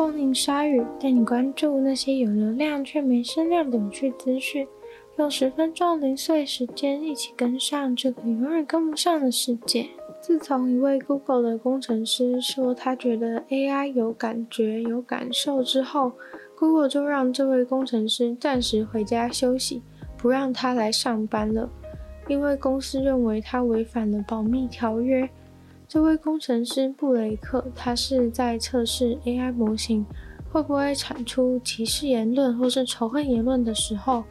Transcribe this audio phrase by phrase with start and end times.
[0.00, 4.66] 恭迎鲨语，带你关注那些有流量却没声量的有趣资讯。
[5.18, 9.86] 用十分钟零碎时间，一起跟上这个永远跟不上的世界。
[10.22, 16.12] 自从一位 Google 的工程师说他觉得 AI 有感觉、有感受之后
[16.58, 19.82] ，Google 就让这位工程师暂时回家休息，
[20.16, 21.68] 不让他来上班了，
[22.26, 25.28] 因为公司认为他违反了保密条约。
[25.90, 30.06] 这位工程师布雷克，他是在测试 AI 模型
[30.52, 34.22] 会不会产出歧视言论或是仇恨言论的时候，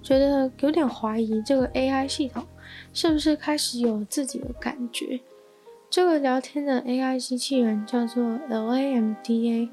[0.00, 2.44] 觉得有点怀疑这个 AI 系统
[2.92, 5.18] 是不是开始有自己的感觉。
[5.90, 9.70] 这个聊天的 AI 机器人叫做 LaMDA，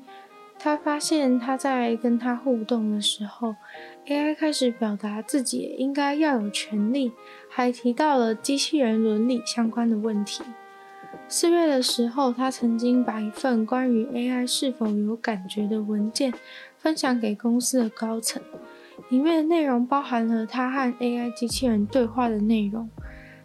[0.58, 3.54] 他发现他在跟他互动的时候
[4.08, 7.12] ，AI 开始表达自己应该要有权利，
[7.48, 10.42] 还提到了机器人伦理相关的问题。
[11.28, 16.32] 四月的时候，他曾经把一份关于 AI 是否有感觉的文件
[16.78, 18.42] 分享给公司的高层，
[19.10, 22.90] 里面的内容包含了他和 AI 机器人对话的内容。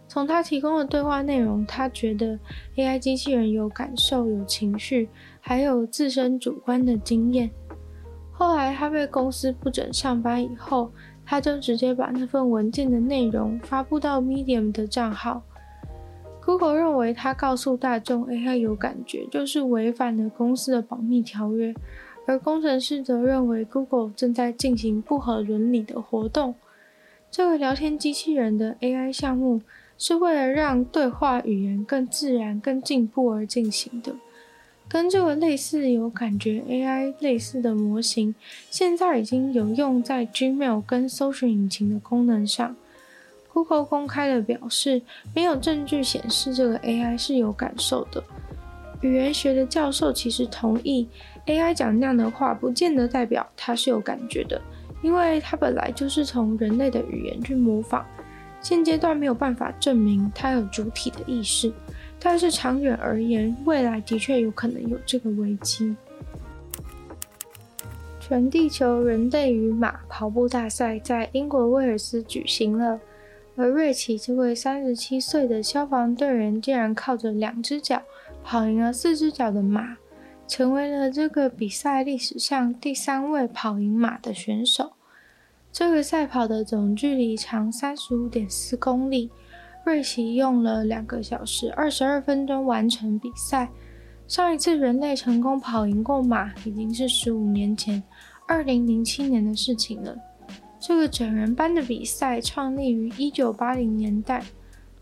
[0.07, 2.39] 从他提供的对话内容，他觉得
[2.75, 5.09] AI 机器人有感受、有情绪，
[5.39, 7.49] 还有自身主观的经验。
[8.31, 10.91] 后来他被公司不准上班以后，
[11.25, 15.43] 他就直接把那份文件的内容发布到 Medium 的账号。
[16.51, 21.73] Google 认为他告诉大众 AI 有感觉，就是违反了公司的保密条约，
[22.25, 26.55] 而工程师则认为 Google 正在进行不合伦理的活动。
[27.31, 29.61] 这个聊天机器人的 AI 项目
[29.97, 34.15] 是为了让对话语言更自然、更进步而进行的。
[34.89, 38.35] 跟这个类似有感觉 AI 类似的模型，
[38.69, 42.75] 现在已经有用在 Gmail 跟搜寻引擎的功能上。
[43.53, 45.01] Google 公开的表示，
[45.35, 48.23] 没有证据显示这个 AI 是有感受的。
[49.01, 51.07] 语言学的教授其实同意
[51.47, 54.61] ，AI 讲那样的话，不见得代表它是有感觉的，
[55.01, 58.05] 因为它本来就是从人类的语言去模仿。
[58.61, 61.73] 现阶段没有办法证明它有主体的意识，
[62.19, 65.95] 但是长远而言，未来的确有可能有这个危机。
[68.19, 72.99] 全地球人类与马跑步大赛在英国威尔斯举行了。
[73.61, 78.01] 而瑞奇这位三十七岁的消防队员，竟然靠着两只脚
[78.43, 79.97] 跑赢了四只脚的马，
[80.47, 84.93] 成为了这个比赛历史上第三位跑赢马的选手。
[85.71, 89.29] 这个赛跑的总距离长三十五点四公里，
[89.85, 93.69] 瑞奇用了两个小时二十二分钟完成比赛。
[94.27, 98.01] 上一次人类成功跑赢过马，已经是十五年前，
[98.47, 100.17] 二零零七年的事情了。
[100.81, 104.43] 这个整人班的比赛创立于一九八零年代，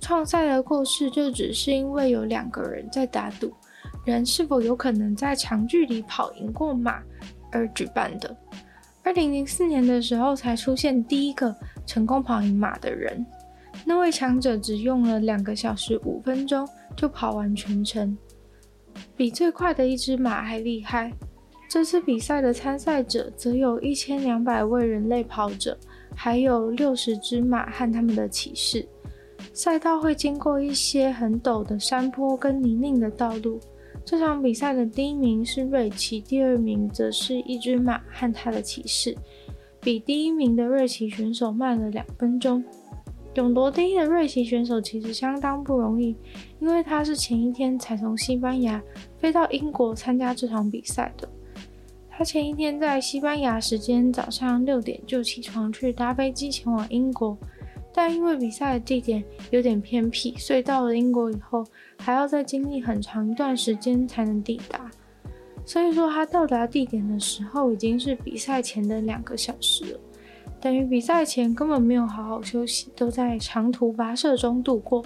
[0.01, 3.53] 创赛的故事就只是因为有两个人在打赌，
[4.05, 7.01] 人是否有可能在长距离跑赢过马
[7.49, 8.35] 而举办的。
[9.03, 13.25] 二零零四年的时候才出现第一个成功跑赢马的人，
[13.85, 16.67] 那位强者只用了两个小时五分钟
[16.97, 18.17] 就跑完全程，
[19.15, 21.13] 比最快的一只马还厉害。
[21.69, 25.77] 这次比赛的参赛者则有一千两百位人类跑者，
[26.15, 28.83] 还有六十只马和他们的骑士。
[29.53, 33.59] 赛道会经过一些很陡的山坡跟泥泞的道路。
[34.03, 39.15] 这场比赛的第一名是瑞奇，第二名则是一只马和他的骑士，
[39.79, 42.63] 比第一名的瑞奇选手慢了两分钟。
[43.35, 46.15] 勇夺第一的瑞奇选手其实相当不容易，
[46.59, 48.81] 因为他是前一天才从西班牙
[49.19, 51.29] 飞到英国参加这场比赛的。
[52.19, 57.37] 他前一天在西班牙时间早上六点就起床去搭飞机前往英国，
[57.93, 61.65] 但因为比赛的地点有点偏僻，所以到了英国以后
[61.97, 64.91] 还要再经历很长一段时间才能抵达。
[65.63, 69.99] 所以说他到达地点的时候已经是比赛前的两个小时了，
[70.59, 75.01] 等于比赛前根本没有好好休息，都在长途跋涉中度过。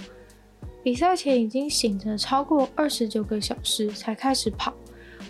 [0.82, 4.74] 比赛前已经醒着超过二十九个小时才开始跑。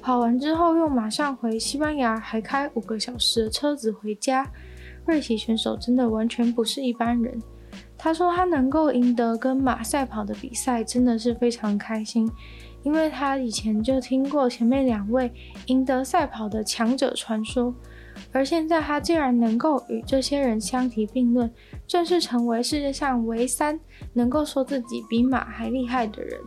[0.04, 4.46] 跑完之后，又马上回西班牙，还开五个小时的车子回家。
[5.06, 7.42] 瑞奇选手真的完全不是一般人。
[7.98, 12.30] 他说他能够赢得跟马赛跑的比赛，真的是非常开心，
[12.84, 15.32] 因为他以前就听过前面两位
[15.68, 17.74] 赢得赛跑的强者传说，
[18.34, 21.50] 而现在他竟然能够与这些人相提并论，
[21.88, 23.80] 正式成为世界上唯三
[24.12, 26.38] 能够说自己比马还厉害的人。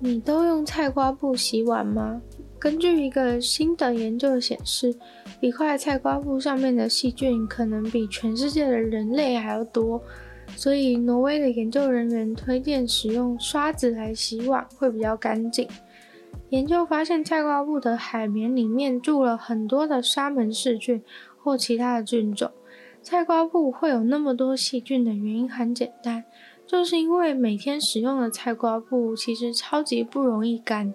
[0.00, 2.22] 你都用菜瓜布洗碗吗？
[2.58, 4.94] 根据一个新的研究显示，
[5.40, 10.00] 一块菜瓜布上面的细菌可能比全世界的人类还要多，
[10.54, 15.68] 所以挪威的研究人员推荐使用刷子来洗碗会比较干净。
[16.50, 21.02] 研究发现，菜瓜布的海绵里面住了很多的沙门氏菌
[21.42, 22.50] 或其他的菌种。
[23.02, 26.24] 菜瓜布会有那么多细菌的原因很简单，
[26.68, 30.92] 就是因为每天使用的菜瓜布其实超级不容易干。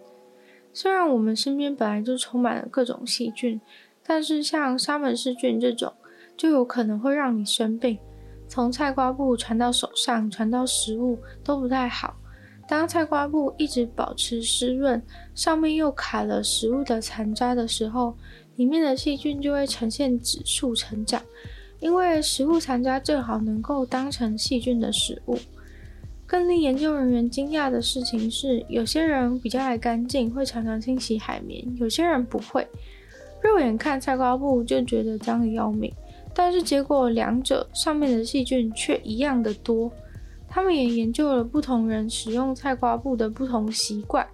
[0.72, 3.60] 虽然我们身边本来就充满了各种细菌，
[4.06, 5.92] 但是像沙门氏菌这种，
[6.38, 7.98] 就有可能会让你生病。
[8.48, 12.16] 从菜瓜布传到手上，传到食物都不太好。
[12.68, 15.02] 当菜瓜布一直保持湿润，
[15.34, 18.16] 上面又卡了食物的残渣的时候，
[18.58, 21.20] 里面的细菌就会呈现指数成长。
[21.80, 25.38] 因为食物残渣正好能够当成细菌的食物。
[26.34, 32.68] 更令研究人员惊讶的事情是，有些人比较爱干净，会常常清洗海绵；有些人不会。
[33.40, 35.94] 肉眼看菜瓜布就觉得脏得要命，
[36.34, 39.92] 但是结果两者上面的细菌却一样的多。
[40.50, 44.28] 他们也研究了不同人使用菜瓜布的不同习惯，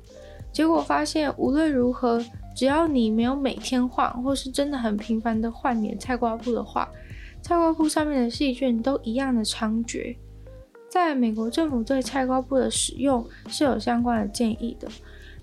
[0.54, 2.24] 结果发现无论如何，
[2.56, 6.88] 只要你没有每天换，或是真的很频繁的换点菜瓜布的话，
[7.42, 10.16] 菜瓜布上面的细菌都一样的猖獗。
[10.90, 14.88] 在美国政府对菜瓜布的使用是有相关的建议的，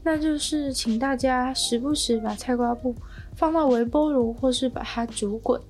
[0.02, 2.94] 那就是请大家时不时把菜瓜布
[3.36, 5.60] 放到微波炉，或是把它煮滚。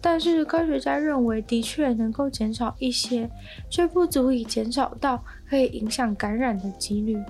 [0.00, 3.28] 但是科学家认为，的确能够减少一些，
[3.68, 7.20] 却不足以减少到可以影响感染的几率。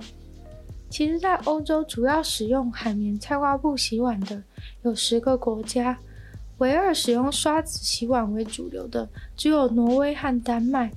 [0.87, 4.43] 其实，在欧洲主要使用海绵菜瓜布洗碗的
[4.83, 5.97] 有十个国家，
[6.59, 10.91] 唯二使用刷子洗碗为主流的只有挪威和丹麦。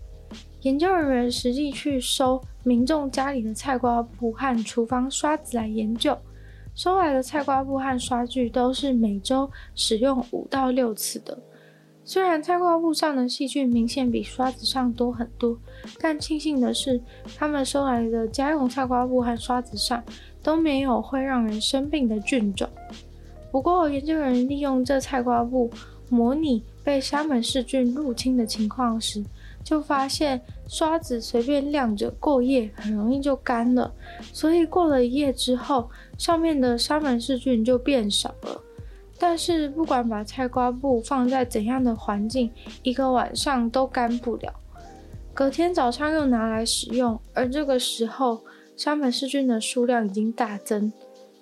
[0.63, 6.17] 研究人员实际去收民众家里的菜瓜布和厨房刷子来研究，
[6.77, 11.37] 收来的菜瓜布和刷具都是每周使用五到六次的。
[12.05, 15.59] 虽然菜瓜布上的细菌明显比刷子上多很多，
[16.01, 17.01] 但庆幸的是，
[17.37, 20.01] 他们收来的家用菜瓜布和刷子上
[20.45, 22.69] 都没有会让人生病的菌种。
[23.51, 25.69] 不过，研究人员利用这菜瓜布
[26.09, 29.23] 模拟被沙门氏菌入侵的情况时，
[29.65, 33.93] 就发现刷子随便晾着过夜，很容易就干了。
[34.33, 38.61] 所以过了一夜之后，上面的沙门氏菌就变少了。
[39.19, 42.51] 但是不管把菜瓜布放在怎样的环境，
[42.83, 44.53] 一个晚上都干不了。
[45.33, 48.43] 隔天早上又拿来使用，而这个时候
[48.77, 50.93] 沙门氏菌的数量已经大增。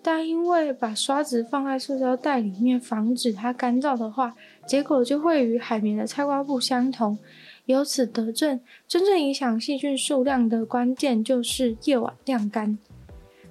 [0.03, 4.35] 但因为把刷子放在塑胶袋里面，防止它干燥的话，
[4.67, 7.19] 结果就会与海绵的菜瓜布相同。
[7.71, 12.79] 由此得证，真正影响细菌数量的关键就是夜晚晾干。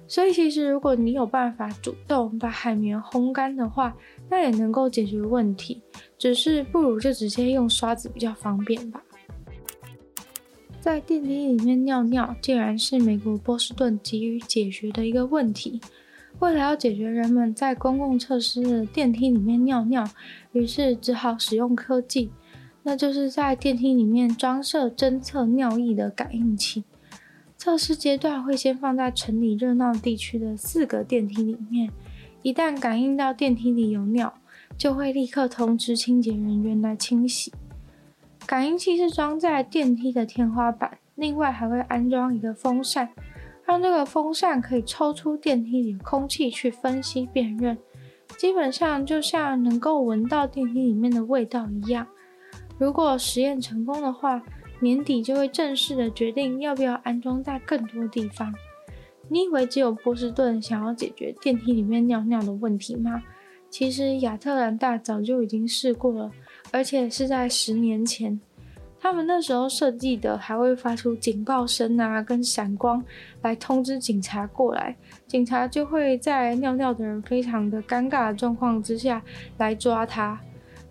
[0.06, 3.96] 所以，其实如果你有办法主动把海绵烘干的话，
[4.28, 5.80] 那也能够解决问题。
[6.18, 9.02] 只是不如就直接用刷子比较方便吧。
[10.80, 15.80] 在电梯里面尿尿，竟然是美国波士顿急于解决的一个问题。
[16.40, 20.08] 为了要解决人们在公共设施的电梯里面尿尿，
[20.52, 22.30] 于是只好使用科技，
[22.82, 26.84] 那就是在电梯里面装设侦测尿液的感应器。
[27.58, 31.90] 测试阶段会先放在城里热闹地区的四个电梯里面，
[32.40, 34.32] 一旦感应到电梯里有尿，
[34.78, 37.52] 就会立刻通知清洁人员来清洗。
[38.46, 43.10] 感应器是装在电梯的天花板，另外还会安装一个风扇，
[43.66, 47.76] 让这个风扇可以抽出电梯里的空气去分析辨认，
[48.38, 52.06] 基本上就像能够闻到电梯里面的味道一样。
[52.80, 54.42] 如果实验成功的话，
[54.80, 58.50] 年底就会正式的决定要不要安装在更多地方。
[59.28, 63.22] 你以为只有波士顿想要解决电梯里面尿尿的问题吗？
[63.68, 66.32] 其实亚特兰大早就已经试过了，
[66.72, 68.40] 而且是在十年前。
[68.98, 73.04] 他们那时候设计的还会发出警报声啊，跟闪光
[73.42, 74.96] 来通知警察过来，
[75.26, 79.22] 警察就会在尿尿的人非常的尴尬的状况之下
[79.58, 80.40] 来抓他。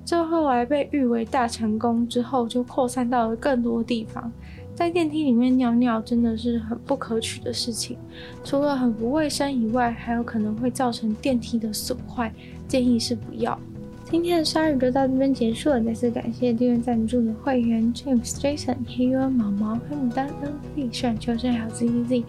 [0.10, 4.32] 这后来被誉为大成功之后，就扩散到了更多地方。
[4.74, 7.96] 在电梯里面尿尿真的是很不可取的事情，
[8.44, 12.34] 除了很不卫生以外，还有可能会造成电梯的损坏，
[12.68, 13.56] 建议是不要。
[14.10, 22.24] 今天的鲨鱼就到这边结束了，再次感谢订阅赞助的会员 James、Jason、黑优、毛毛、黑牡丹、N、B、选求生还有 Z Z Z。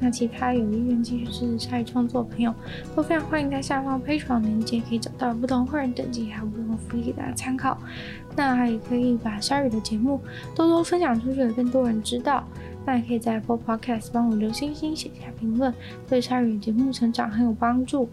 [0.00, 2.54] 那其他有意愿继续支持鲨鱼创作的朋友，
[2.94, 6.46] 都非常欢迎在下方 Patreon 链接可以找到不同会员等级还有
[6.76, 7.78] 不同福利给大家参考。
[8.36, 10.20] 那也可以把鲨鱼的节目
[10.54, 12.46] 多多分享出去，给更多人知道。
[12.84, 15.74] 那也可以在 Apple Podcast 帮我留星星、写下评论，
[16.08, 18.08] 对鲨鱼节目成长很有帮助。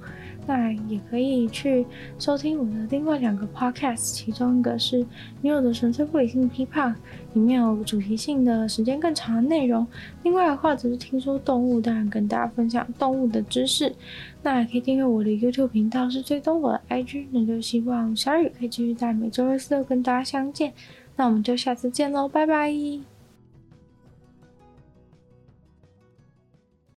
[0.45, 1.85] 那也可以去
[2.19, 4.97] 收听我的另外两个 podcast，其中一个是
[5.41, 6.91] 《女友的纯粹不理性批判》，
[7.33, 9.85] 里面有主题性的时间更长的内容；
[10.23, 13.95] 另外的话则是听说动物，当然跟大家分享动物的知识。
[14.41, 17.27] 那也可以订阅我的 YouTube 频道，是追踪我的 IG。
[17.31, 20.73] 那就希望鲨鱼可以继续在每周二、四、六跟大家相见。
[21.15, 23.12] 那我们就下次见喽，拜拜。